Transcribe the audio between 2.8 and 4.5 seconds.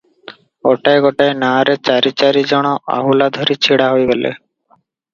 ଆହୁଲା ଧରି ଛିଡା ହୋଇଗଲେ।